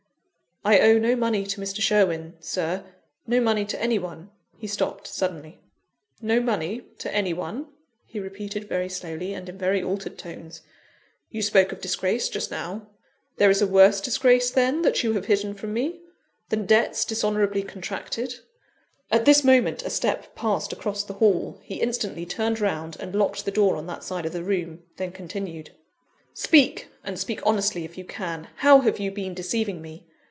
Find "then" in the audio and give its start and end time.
14.51-14.83, 24.97-25.11